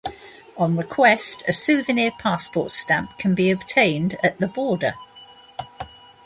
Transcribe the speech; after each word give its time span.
On 0.57 0.77
request, 0.77 1.43
a 1.47 1.53
souvenir 1.53 2.09
passport 2.17 2.71
stamp 2.71 3.11
can 3.19 3.35
be 3.35 3.51
obtained 3.51 4.15
at 4.23 4.39
the 4.39 4.47
border. 4.47 4.95